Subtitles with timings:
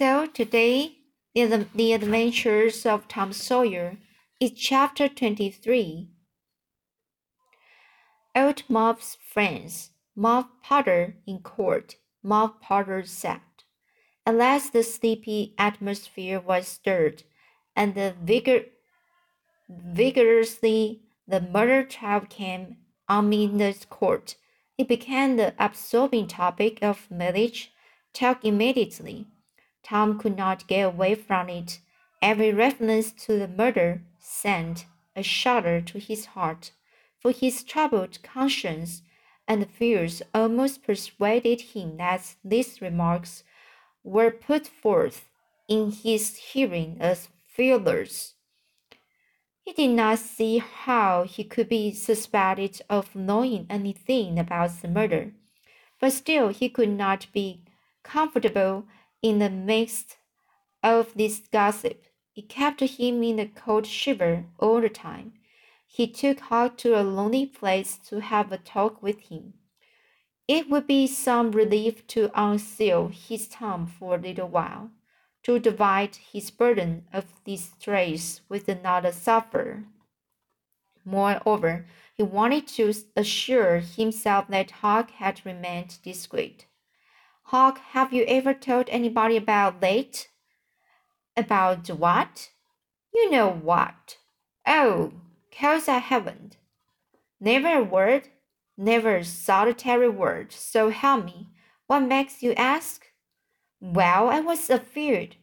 [0.00, 0.92] So today,
[1.34, 3.98] the, the Adventures of Tom Sawyer
[4.40, 6.08] is chapter 23.
[8.34, 13.42] Old Muff's friends, Muff Potter in court, Muff Potter sat.
[14.24, 17.24] At last the sleepy atmosphere was stirred,
[17.76, 18.60] and the vigor,
[19.68, 24.36] vigorously the murder trial came on in the court.
[24.78, 27.70] It became the absorbing topic of village
[28.14, 29.26] talk immediately.
[29.82, 31.80] Tom could not get away from it.
[32.22, 36.72] Every reference to the murder sent a shudder to his heart,
[37.18, 39.02] for his troubled conscience
[39.48, 43.42] and fears almost persuaded him that these remarks
[44.04, 45.28] were put forth
[45.68, 48.34] in his hearing as feelers.
[49.64, 55.32] He did not see how he could be suspected of knowing anything about the murder,
[56.00, 57.64] but still he could not be
[58.02, 58.86] comfortable
[59.22, 60.16] in the midst
[60.82, 62.04] of this gossip.
[62.34, 65.34] It kept him in a cold shiver all the time.
[65.86, 69.54] He took Huck to a lonely place to have a talk with him.
[70.46, 74.90] It would be some relief to unseal his tongue for a little while,
[75.42, 79.84] to divide his burden of distress with another sufferer.
[81.04, 86.66] Moreover, he wanted to assure himself that Huck had remained discreet.
[87.50, 90.28] Huck, have you ever told anybody about late?
[91.36, 92.50] About what?
[93.12, 94.18] You know what.
[94.64, 95.14] Oh,
[95.50, 96.58] course I haven't.
[97.40, 98.28] Never a word,
[98.76, 101.48] never a solitary word, so help me.
[101.88, 103.06] What makes you ask?
[103.80, 105.34] Well, I was afeard.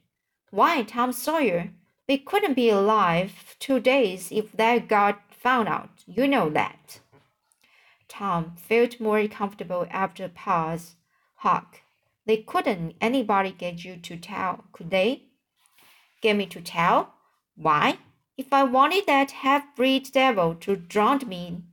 [0.49, 1.71] Why, Tom Sawyer,
[2.07, 6.05] we couldn't be alive two days if that got found out.
[6.05, 7.01] You know that.
[8.07, 10.95] Tom felt more comfortable after a pause.
[11.41, 11.81] Huck,
[12.27, 15.23] they couldn't anybody get you to tell, could they?
[16.21, 17.13] Get me to tell?
[17.55, 17.97] Why?
[18.37, 21.63] If I wanted that half-breed devil to drown me,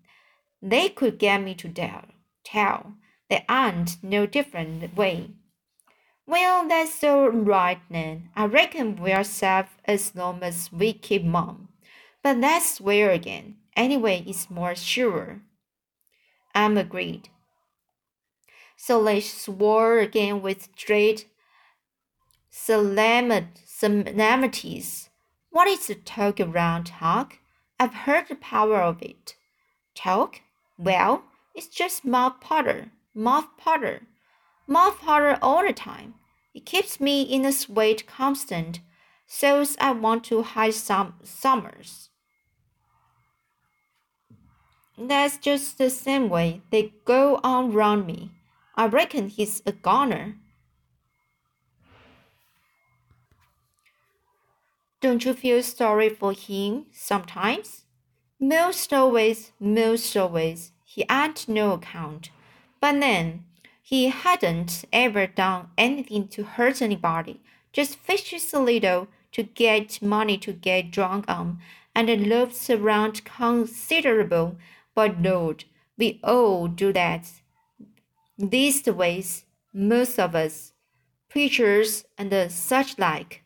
[0.63, 2.05] they could get me to tell.
[2.45, 2.95] Tell.
[3.29, 5.31] They aren't no different way.
[6.27, 8.31] Well, that's all right then.
[8.35, 11.69] I reckon we're safe as long as we keep mum.
[12.23, 13.57] But that's where again.
[13.77, 15.43] Anyway, it's more sure.
[16.55, 17.29] I'm agreed.
[18.87, 21.25] So they swore again with great
[22.51, 23.49] solemnities.
[25.49, 27.39] What is the talk around, Huck?
[27.81, 29.37] I've heard the power of it.
[29.95, 30.43] Talk?
[30.77, 31.25] Well,
[31.55, 34.03] it's just Muff Potter, Muff Potter,
[34.67, 36.17] Muff Potter all the time.
[36.53, 38.81] It keeps me in a sweat constant,
[39.27, 42.11] so's I want to hide some summers.
[44.99, 48.34] That's just the same way they go on round me.
[48.77, 50.35] I reckon he's a goner.
[55.01, 57.85] Don't you feel sorry for him sometimes?
[58.41, 60.73] Most always, most always.
[60.85, 62.31] He ain't no account.
[62.81, 63.45] But then,
[63.81, 67.41] he hadn't ever done anything to hurt anybody,
[67.73, 71.61] just fishes a little to get money to get drunk on,
[71.95, 74.57] and loafs around considerable.
[74.95, 75.65] But Lord,
[75.97, 77.31] we all do that
[78.37, 80.73] these ways, most of us,
[81.29, 83.43] preachers and such like.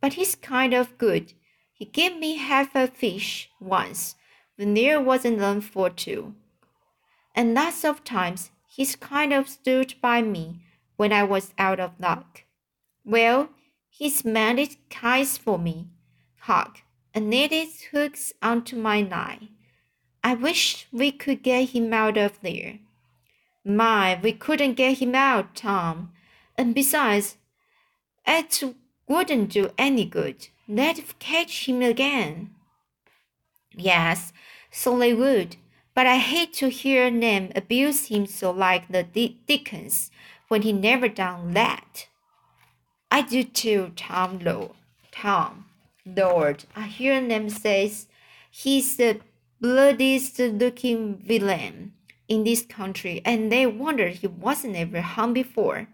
[0.00, 1.32] But he's kind of good.
[1.72, 4.14] He gave me half a fish once
[4.56, 6.34] when there wasn't none for two.
[7.34, 10.62] And lots of times he's kind of stood by me
[10.96, 12.44] when I was out of luck.
[13.04, 13.50] Well,
[13.88, 15.88] he's mended kites for me,
[16.40, 16.82] Huck,
[17.14, 19.48] and knitted hooks onto my line.
[20.22, 22.78] I wish we could get him out of there.
[23.64, 26.12] My, we couldn't get him out, Tom.
[26.56, 27.36] And besides,
[28.26, 28.62] it
[29.06, 30.48] wouldn't do any good.
[30.68, 32.50] Let's catch him again.
[33.74, 34.32] Yes,
[34.70, 35.56] so they would.
[35.94, 40.10] But I hate to hear them abuse him so like the Dickens
[40.48, 42.08] when he never done that.
[43.10, 44.70] I do too, Tom Lord.
[45.10, 45.66] Tom,
[46.06, 48.06] Lord, I hear them says
[48.50, 49.20] he's the
[49.60, 51.92] bloodiest looking villain
[52.28, 55.88] in this country, and they wondered he wasn't ever hung before.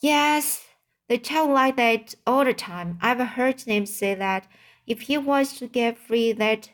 [0.00, 0.64] Yes,
[1.08, 2.98] they tell like that all the time.
[3.02, 4.46] I've heard them say that
[4.86, 6.70] if he was to get free, that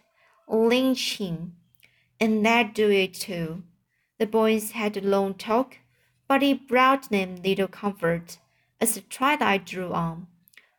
[0.48, 1.56] lynch him,
[2.20, 3.62] and that do it too.
[4.18, 5.78] The boys had a long talk,
[6.28, 8.38] but it brought them little comfort
[8.80, 10.26] as the twilight drew on.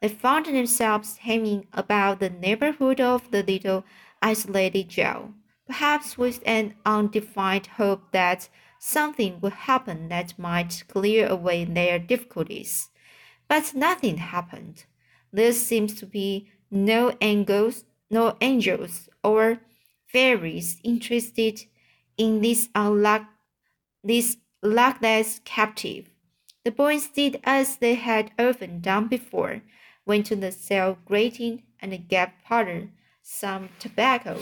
[0.01, 3.83] They found themselves hanging about the neighborhood of the little
[4.21, 5.33] isolated jail
[5.67, 8.49] perhaps with an undefined hope that
[8.79, 12.89] something would happen that might clear away their difficulties.
[13.47, 14.85] But nothing happened.
[15.31, 19.59] There seems to be no angels, no angels or
[20.05, 21.65] fairies interested
[22.17, 23.27] in this unluck,
[24.03, 26.09] this luckless captive.
[26.63, 29.61] The boys did as they had often done before,
[30.05, 32.89] went to the cell grating and gave Potter
[33.21, 34.39] some tobacco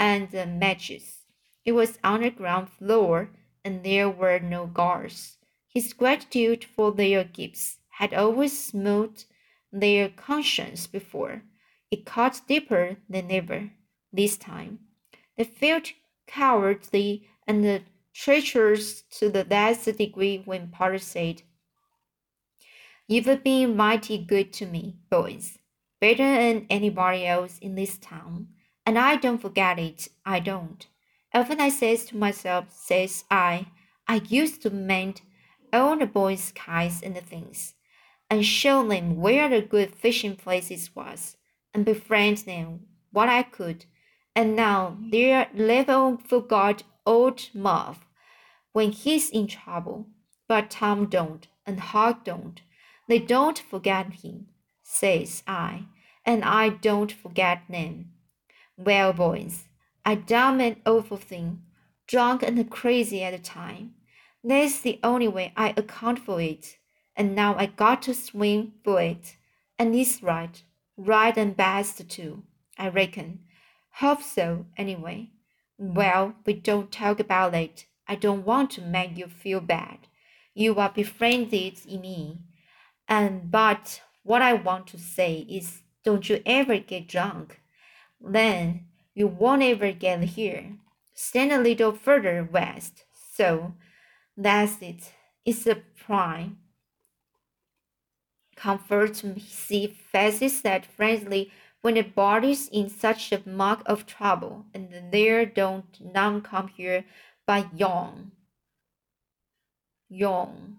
[0.00, 1.18] and matches.
[1.66, 3.28] It was on the ground floor,
[3.62, 5.36] and there were no guards.
[5.68, 9.26] His gratitude for their gifts had always smote
[9.70, 11.42] their conscience before.
[11.90, 13.72] It cut deeper than ever
[14.10, 14.78] this time.
[15.36, 15.92] They felt
[16.26, 21.42] cowardly and treacherous to the last degree when Potter said,
[23.06, 25.58] You've been mighty good to me, boys,
[26.00, 28.48] better than anybody else in this town,
[28.86, 30.86] and I don't forget it, I don't.
[31.32, 33.66] Often I says to myself, says I,
[34.08, 35.22] I used to mend
[35.72, 37.74] all the boys' kites and the things
[38.30, 41.36] and show them where the good fishing places was,
[41.74, 42.80] and befriend them
[43.10, 43.86] what I could.
[44.36, 48.06] And now they're level forgot old Muff
[48.72, 50.06] when he's in trouble.
[50.46, 52.60] But Tom don't, and Huck don't.
[53.08, 54.46] They don't forget him,
[54.82, 55.84] says I,
[56.24, 58.12] and I don't forget them.
[58.80, 59.64] Well, boys,
[60.04, 61.62] I done an awful thing,
[62.06, 63.94] drunk and crazy at the time.
[64.42, 66.78] That's the only way I account for it
[67.20, 69.36] and now I got to swing for it.
[69.78, 70.62] And it's right,
[70.96, 72.44] right and best too,
[72.78, 73.40] I reckon.
[73.96, 75.28] Hope so, anyway.
[75.76, 77.84] Well, we don't talk about it.
[78.08, 79.98] I don't want to make you feel bad.
[80.54, 82.38] You are befriended in me.
[83.06, 87.59] And but what I want to say is don't you ever get drunk.
[88.20, 90.76] Then you won't ever get here.
[91.14, 93.04] Stand a little further west.
[93.34, 93.74] So
[94.36, 95.12] that's it.
[95.44, 96.58] It's a prime
[98.60, 101.50] comfort see faces that friendly
[101.80, 107.06] when a body's in such a muck of trouble, and there don't none come here
[107.46, 108.32] but young.
[110.10, 110.76] Young.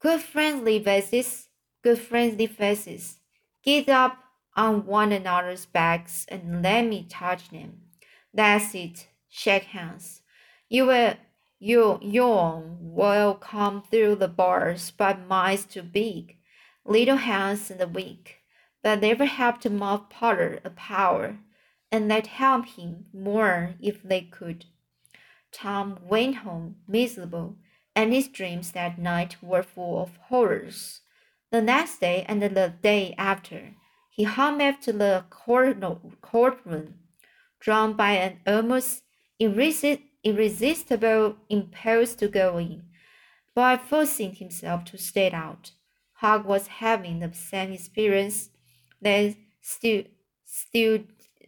[0.00, 1.48] Good friendly faces,
[1.82, 3.18] good friendly faces.
[3.62, 4.23] Get up
[4.56, 7.80] on one another's backs and let me touch them.
[8.32, 9.08] That's it.
[9.28, 10.22] Shake hands.
[10.68, 11.14] You will
[11.58, 16.36] you young will come through the bars, but mine's too big
[16.84, 18.40] little hands and weak,
[18.82, 21.38] but never helped Muff Potter a power,
[21.90, 24.66] and they'd help him more if they could.
[25.52, 27.56] Tom went home miserable,
[27.94, 31.00] and his dreams that night were full of horrors.
[31.50, 33.74] The next day and the day after,
[34.16, 36.94] he hung to the courtroom,
[37.58, 39.02] drawn by an almost
[39.40, 42.84] irresistible impulse to go in,
[43.56, 45.72] by forcing himself to stay out.
[46.12, 48.50] Huck was having the same experience.
[49.02, 50.04] They still,
[50.44, 51.00] still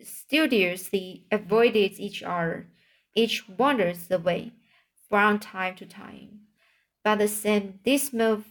[0.02, 2.66] studiously avoided each other.
[3.14, 4.54] Each wanders the way
[5.08, 6.40] from time to time.
[7.04, 8.42] But the same dismal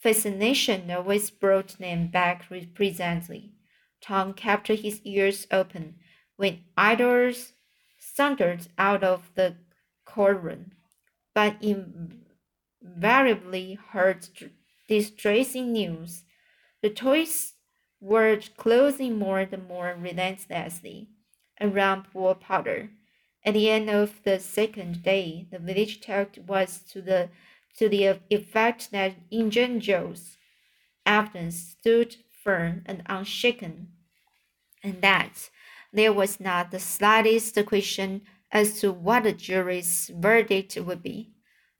[0.00, 3.52] fascination always brought them back presently.
[4.00, 5.96] Tom kept his ears open
[6.36, 7.52] when idlers
[8.00, 9.56] thundered out of the
[10.04, 10.72] courtroom,
[11.34, 11.56] but
[12.82, 14.26] invariably heard
[14.88, 16.24] distressing news.
[16.82, 17.54] The toys
[18.00, 21.08] were closing more and more relentlessly
[21.60, 22.90] around poor Potter.
[23.44, 27.30] At the end of the second day, the village talk was to the
[27.76, 30.36] to the effect that Injun Joe's
[31.06, 33.88] evidence stood firm and unshaken,
[34.82, 35.50] and that
[35.92, 41.30] there was not the slightest question as to what the jury's verdict would be.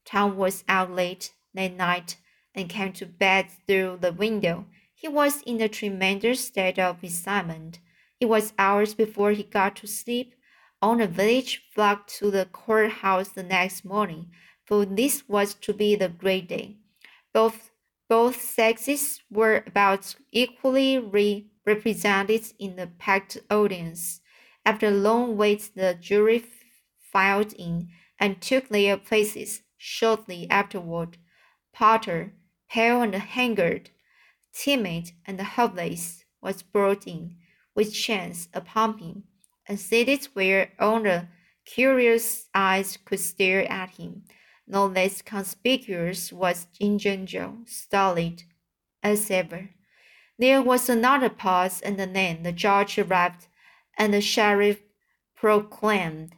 [0.05, 2.17] Tom was out late that night
[2.55, 4.65] and came to bed through the window.
[4.93, 7.79] He was in a tremendous state of excitement.
[8.19, 10.35] It was hours before he got to sleep.
[10.81, 14.31] All the village flocked to the courthouse the next morning,
[14.65, 16.77] for this was to be the great day.
[17.33, 17.70] Both
[18.11, 24.19] both sexes were about equally re represented in the packed audience.
[24.65, 26.43] After a long wait, the jury
[27.13, 27.87] filed in
[28.19, 29.61] and took their places.
[29.77, 31.19] Shortly afterward,
[31.71, 32.33] Potter,
[32.69, 33.91] pale and haggard,
[34.53, 37.37] timid and helpless, was brought in,
[37.75, 39.23] with chains upon him,
[39.65, 41.29] and seated where the
[41.65, 44.23] curious eyes could stare at him.
[44.67, 48.43] No less conspicuous was Injun Joe, stolid
[49.03, 49.71] as ever.
[50.37, 53.47] There was another pause, and then the judge arrived,
[53.97, 54.81] and the sheriff
[55.35, 56.35] proclaimed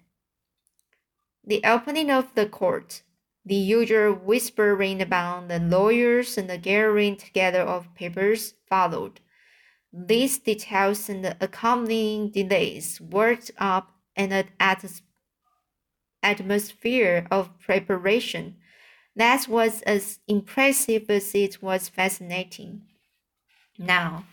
[1.46, 3.04] the opening of the court.
[3.46, 9.20] The usual whispering about the lawyers and the gathering together of papers followed.
[9.92, 14.32] These details and the accompanying delays worked up an
[16.24, 18.56] atmosphere of preparation
[19.16, 22.82] that was as impressive as it was fascinating.
[23.78, 24.26] Now,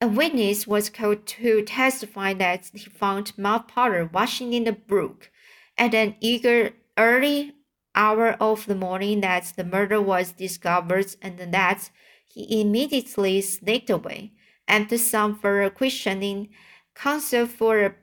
[0.00, 5.30] a witness was called to testify that he found Muff Potter washing in the brook
[5.78, 7.54] at an eager early
[7.94, 11.90] hour of the morning that the murder was discovered and that
[12.26, 14.32] he immediately sneaked away.
[14.66, 16.48] After some further questioning,
[16.94, 17.96] counsel for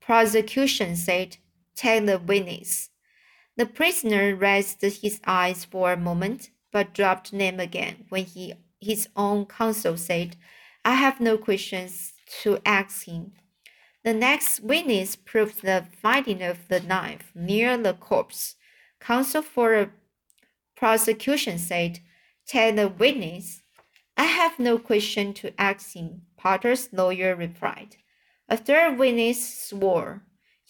[0.00, 1.38] prosecution said,
[1.74, 2.90] Take the witness.
[3.56, 9.08] The prisoner raised his eyes for a moment, but dropped them again when he, his
[9.14, 10.36] own counsel said,
[10.84, 13.32] I have no questions to ask him.
[14.04, 18.56] The next witness proved the finding of the knife near the corpse.
[19.00, 19.90] Counsel for the
[20.76, 22.00] prosecution said,
[22.46, 23.62] Tell the witness.
[24.16, 27.96] I have no question to ask him, Potter's lawyer replied.
[28.48, 30.24] A third witness swore.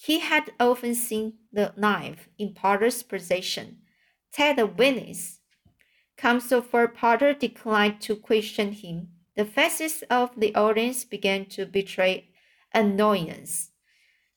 [0.05, 3.83] He had often seen the knife in Potter's possession.
[4.33, 5.39] Tell the witness.
[6.17, 9.11] Counsel for Potter declined to question him.
[9.37, 12.31] The faces of the audience began to betray
[12.75, 13.71] annoyance.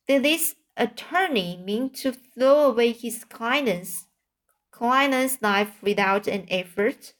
[0.08, 4.06] Did this attorney mean to throw away his client's,
[4.70, 7.16] client's life without an effort?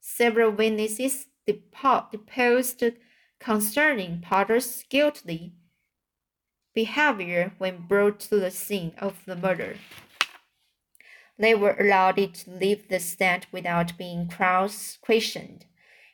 [0.00, 2.84] Several witnesses deposed
[3.40, 5.54] concerning Potter's guilty
[6.76, 9.76] behavior when brought to the scene of the murder.
[11.38, 15.64] They were allowed to leave the stand without being cross questioned.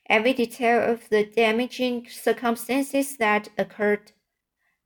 [0.09, 4.13] Every detail of the damaging circumstances that occurred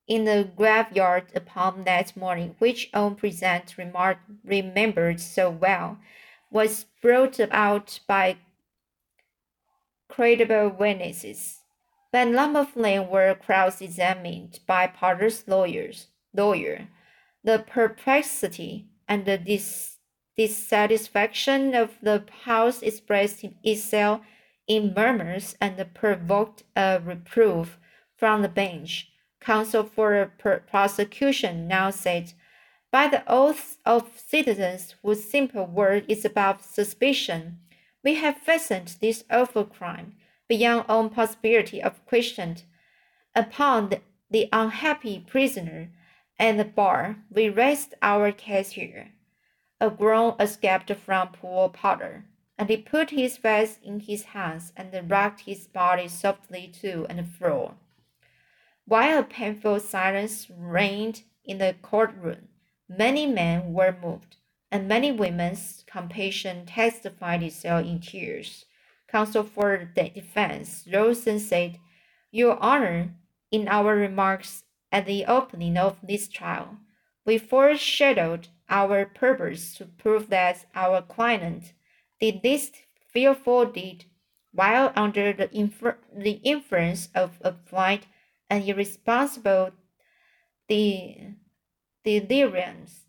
[0.09, 5.99] in the graveyard upon that morning, which Owen Present remarked, remembered so well,
[6.51, 8.37] was brought out by
[10.09, 11.61] credible witnesses.
[12.17, 16.89] None of were cross-examined by Potter's lawyers, lawyer.
[17.45, 19.99] The perplexity and the dis
[20.39, 24.23] dissatisfaction of the House expressed itself
[24.67, 27.79] in murmurs and provoked a reproof
[28.17, 32.33] from the bench counsel for the prosecution now said,
[32.91, 37.59] by the oaths of citizens whose simple word is above suspicion,
[38.03, 40.15] we have fastened this awful crime
[40.49, 42.57] beyond all possibility of question
[43.35, 43.91] upon
[44.31, 45.91] the, unhappy prisoner
[46.39, 47.17] and the bar.
[47.31, 49.13] We rest our case here.
[49.81, 52.25] A groan escaped from poor Potter,
[52.59, 57.29] and he put his face in his hands and rocked his body softly to and
[57.29, 57.75] fro.
[58.87, 62.49] While a painful silence reigned in the courtroom,
[62.89, 64.37] many men were moved,
[64.71, 68.65] and many women's compassion testified itself in tears.
[69.09, 71.79] Counsel for the defense rose and said,
[72.31, 73.15] Your Honor,
[73.51, 76.79] in our remarks at the opening of this trial,
[77.25, 81.73] we foreshadowed our purpose to prove that our client
[82.21, 82.73] did this
[83.13, 84.05] fearful deed
[84.53, 88.07] while under the, infer- the influence of a blind
[88.51, 89.71] and irresponsible
[90.69, 91.35] the
[92.05, 93.06] deliriums.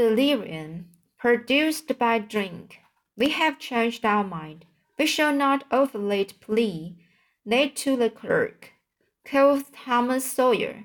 [0.00, 0.86] Delirium
[1.18, 2.78] produced by drink.
[3.18, 4.64] We have changed our mind.
[4.98, 6.96] We shall not overlate plea
[7.44, 8.72] laid to the clerk,
[9.28, 10.84] quoth Thomas Sawyer.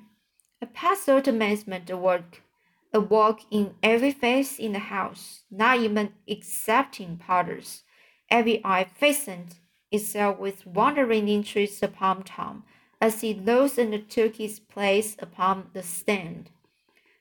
[0.62, 2.42] A puzzled amazement awoke,
[2.94, 7.84] awoke in every face in the house, not even excepting Potter's.
[8.30, 9.60] Every eye fastened
[9.94, 12.66] itself with wondering interest upon Tom
[13.00, 16.50] as he rose and took his place upon the stand.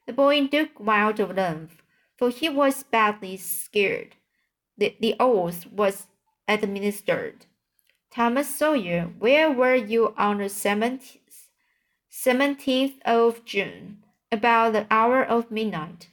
[0.07, 1.69] The boy took wild alarm,
[2.17, 4.17] for he was badly scared.
[4.77, 6.07] The, the oath was
[6.49, 7.47] administered.
[8.11, 11.49] Thomas Sawyer, where were you on the 17th,
[12.11, 16.09] 17th of June, about the hour of midnight?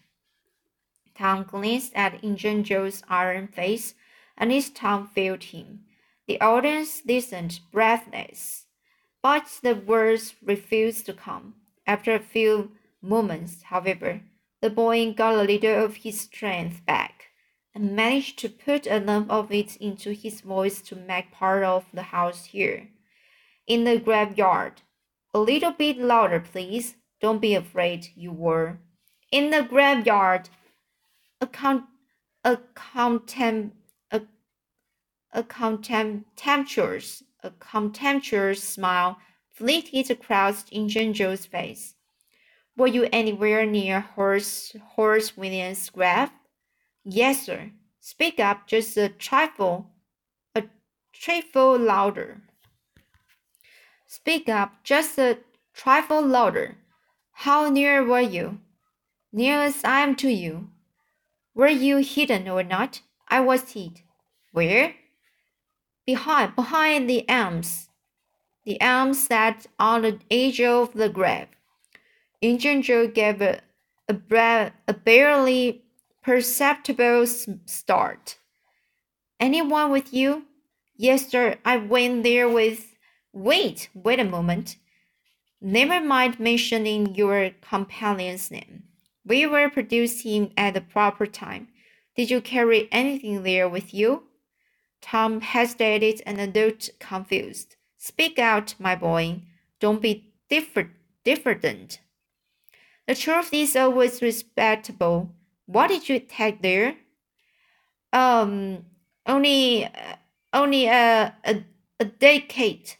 [1.15, 3.93] Tom glanced at Injun Joe's iron face
[4.37, 5.81] and his tongue failed him.
[6.27, 8.65] The audience listened breathless,
[9.21, 11.55] but the words refused to come.
[11.85, 14.21] After a few moments, however,
[14.61, 17.25] the boy got a little of his strength back
[17.73, 21.85] and managed to put a lump of it into his voice to make part of
[21.93, 22.89] the house here.
[23.67, 24.81] In the graveyard.
[25.33, 26.95] A little bit louder, please.
[27.21, 28.79] Don't be afraid, you were.
[29.31, 30.49] In the graveyard.
[31.39, 31.87] A, con-
[32.43, 33.71] a contem-
[35.33, 39.17] a contemptuous, a contemptuous smile
[39.49, 41.95] flitted across Injun face.
[42.77, 46.29] Were you anywhere near Horace, Horace Williams' grave?
[47.03, 47.71] Yes, sir.
[47.99, 49.91] Speak up just a trifle,
[50.55, 50.63] a
[51.13, 52.41] trifle louder.
[54.07, 55.39] Speak up just a
[55.73, 56.77] trifle louder.
[57.31, 58.59] How near were you?
[59.31, 60.69] Near as I am to you.
[61.53, 63.01] Were you hidden or not?
[63.27, 64.01] I was hid.
[64.51, 64.95] Where?
[66.05, 67.89] Behind, behind the elms.
[68.65, 71.47] The elms sat on the edge of the grave.
[72.41, 73.61] Injun Joe gave a,
[74.09, 75.83] a, a barely
[76.23, 78.37] perceptible start.
[79.39, 80.45] Anyone with you?
[80.95, 81.57] Yes, sir.
[81.65, 82.95] I went there with.
[83.33, 84.75] Wait, wait a moment.
[85.61, 88.83] Never mind mentioning your companion's name.
[89.25, 91.67] We will produce him at the proper time.
[92.15, 94.23] Did you carry anything there with you?
[95.01, 97.75] Tom hesitated and looked confused.
[97.97, 99.43] Speak out, my boy.
[99.79, 100.91] Don't be differ-
[101.23, 101.99] diffident.
[103.11, 105.35] The truth is always respectable.
[105.65, 106.95] What did you take there?
[108.13, 108.85] Um,
[109.25, 110.15] only, uh,
[110.53, 111.65] only a, a,
[111.99, 112.93] a decade.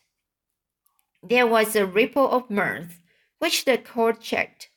[1.23, 2.99] There was a ripple of mirth,
[3.39, 4.69] which the court checked.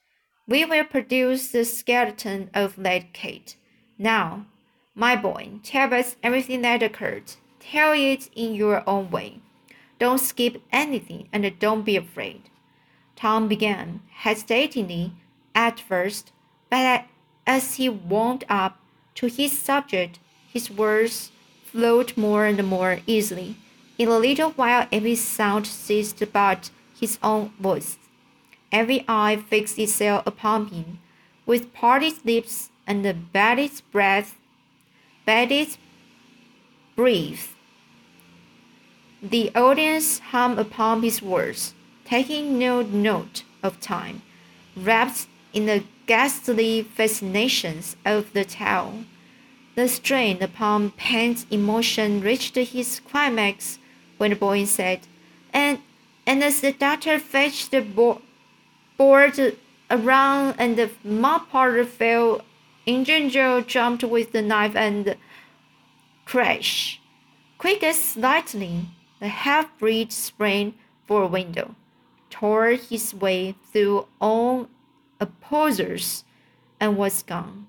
[0.47, 3.57] We will produce the skeleton of that Kate.
[3.99, 4.47] Now,
[4.95, 7.33] my boy, tell us everything that occurred.
[7.59, 9.41] Tell it in your own way.
[9.99, 12.51] Don't skip anything and don't be afraid.
[13.17, 15.15] Tom began, hesitatingly
[15.55, 16.33] at first,
[16.71, 17.05] but
[17.47, 18.79] as he warmed up
[19.17, 20.19] to his subject,
[20.53, 21.31] his words
[21.65, 23.57] flowed more and more easily.
[23.99, 27.99] In a little while, every sound ceased but his own voice.
[28.73, 30.99] Every eye fixed itself upon him,
[31.47, 34.37] with parted lips and bated breath
[35.25, 35.79] Betty's
[36.95, 37.57] breath,
[39.23, 41.73] The audience hummed upon his words,
[42.05, 44.21] taking no note of time,
[44.77, 49.05] wrapped in the ghastly fascinations of the tale.
[49.77, 53.79] The strain upon Pen's emotion reached its climax
[54.19, 55.01] when the boy said,
[55.53, 55.79] and,
[56.27, 58.21] and as the doctor fetched the bo
[58.97, 59.57] board
[59.91, 62.43] around and the Muff Potter fell
[62.87, 65.17] Injun Joe jumped with the knife and
[66.25, 67.01] crash.
[67.59, 68.89] Quick as lightning,
[69.21, 70.75] the half-breed sprang
[71.07, 71.75] for a window,
[72.31, 74.69] tore his way through all
[75.25, 76.25] opposers,
[76.79, 77.67] and was gone.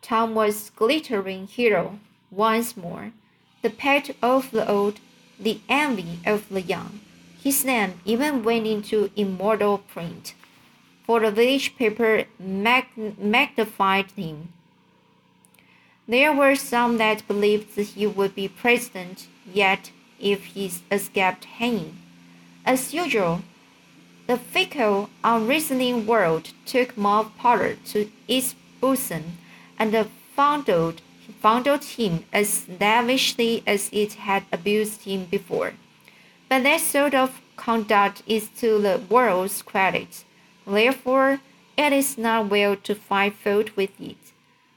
[0.00, 1.98] Tom was glittering hero
[2.30, 3.12] once more,
[3.62, 5.00] the pet of the old,
[5.38, 7.00] the envy of the young.
[7.42, 10.34] His name even went into immortal print
[11.04, 14.52] for the village paper mag- magnified him.
[16.06, 21.96] There were some that believed that he would be president yet if he escaped hanging.
[22.64, 23.42] As usual,
[24.28, 29.38] the fickle, unreasoning world took Muff Potter to its bosom
[29.78, 29.96] and
[30.36, 31.00] fondled,
[31.40, 35.72] fondled him as lavishly as it had abused him before.
[36.48, 40.24] But that sort of conduct is to the world's credit.
[40.66, 41.40] Therefore,
[41.78, 44.18] it is not well to find fault with it.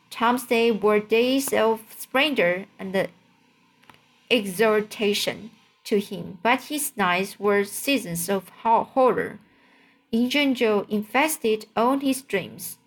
[0.09, 3.09] Tom's days were days of splendor and
[4.29, 5.51] exaltation
[5.83, 9.39] to him, but his nights were seasons of horror.
[10.11, 12.77] Injun Joe infested all his dreams,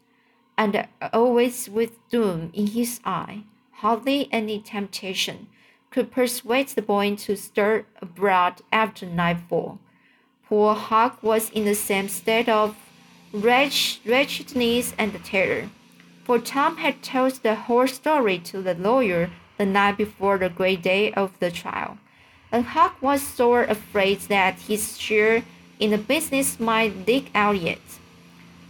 [0.56, 3.44] and always with doom in his eye.
[3.78, 5.48] Hardly any temptation
[5.90, 9.78] could persuade the boy to stir abroad after nightfall.
[10.46, 12.76] Poor Huck was in the same state of
[13.32, 15.70] wretchedness and terror.
[16.24, 20.82] For Tom had told the whole story to the lawyer the night before the great
[20.82, 21.98] day of the trial,
[22.54, 25.42] and Huck was sore afraid that his share
[25.80, 27.80] in the business might leak out yet.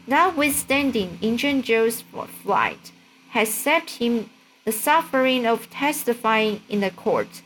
[0.07, 2.03] Notwithstanding Injun Joe's
[2.43, 2.93] flight
[3.29, 4.31] had saved him
[4.65, 7.43] the suffering of testifying in the court,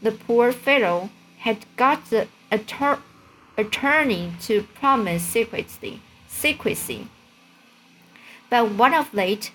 [0.00, 2.28] the poor fellow had got the
[3.56, 7.08] attorney to promise secretly secrecy.
[8.48, 9.50] But what of late,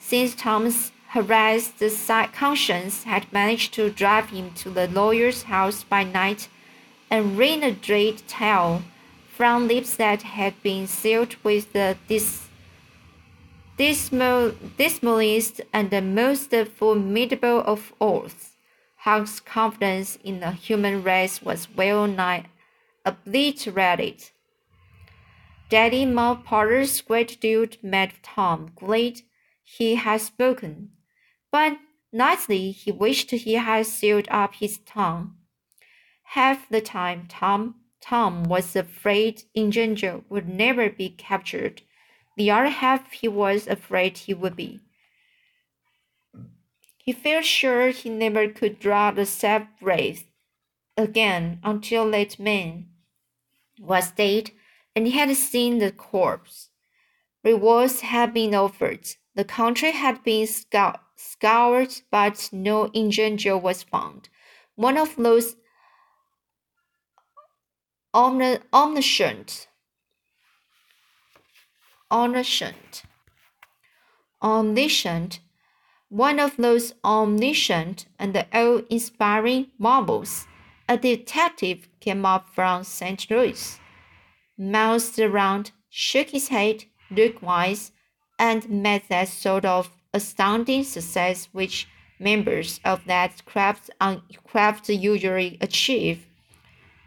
[0.00, 1.78] since Tom's harassed
[2.32, 6.48] conscience had managed to drive him to the lawyer's house by night
[7.08, 8.82] and wring a dread tale
[9.28, 12.48] from lips that had been sealed with the dis
[13.76, 18.56] dismal, dismalest and the most formidable of oaths.
[18.96, 22.46] Huck's confidence in the human race was well nigh
[23.04, 24.30] obliterated.
[25.68, 29.20] Daddy Muff Potter's gratitude made Tom glad
[29.62, 30.90] he had spoken,
[31.54, 31.78] but
[32.12, 35.36] nicely he wished he had sealed up his tongue.
[36.34, 41.82] Half the time Tom Tom was afraid Injun Joe would never be captured.
[42.36, 44.80] The other half he was afraid he would be.
[46.98, 50.24] He felt sure he never could draw the safe breath
[50.96, 52.88] again until Late Man
[53.78, 54.50] was dead
[54.96, 56.70] and he had seen the corpse.
[57.44, 59.06] Rewards had been offered.
[59.36, 60.48] The country had been
[61.24, 64.28] scoured, but no Injun Joe was found.
[64.76, 65.56] One of those
[68.14, 69.68] omniscient,
[72.10, 73.02] omniscient,
[74.42, 75.40] omniscient,
[76.08, 80.46] one of those omniscient and awe-inspiring marvels.
[80.88, 83.30] A detective came up from St.
[83.30, 83.80] Louis,
[84.56, 87.90] moused around, shook his head, looked wise,
[88.38, 93.90] and met that sort of astounding success which members of that craft,
[94.44, 96.26] craft usually achieve.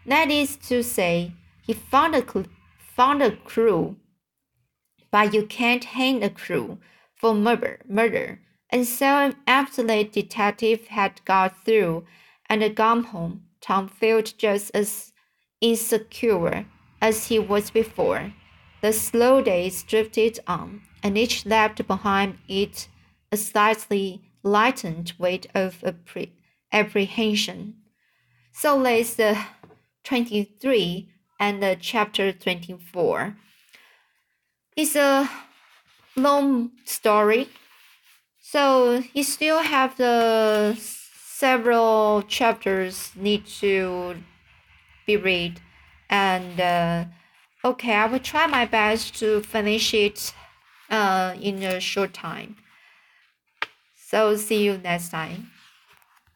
[0.06, 1.34] That is to say,
[1.66, 2.24] he found a,
[2.96, 3.96] found a crew,
[5.12, 6.78] but you can't hang a crew
[7.16, 7.80] for murder.
[7.88, 8.40] murder.
[8.70, 12.06] And so after the detective had got through
[12.50, 15.14] and gone home, Tom felt just as
[15.62, 16.66] insecure
[17.02, 18.34] as he was before.
[18.82, 22.88] The slow days drifted on, and each left behind it
[23.32, 25.84] a slightly lightened weight of
[26.72, 27.76] apprehension.
[28.54, 29.38] So lays the
[30.04, 31.10] 23
[31.40, 33.36] and the chapter 24.
[34.76, 35.30] It's a
[36.16, 37.50] long story,
[38.40, 40.78] so you still have the
[41.38, 44.16] several chapters need to
[45.06, 45.62] be read
[46.10, 47.06] and uh,
[47.64, 50.34] okay i will try my best to finish it
[50.90, 52.56] uh, in a short time
[54.10, 55.52] so see you next time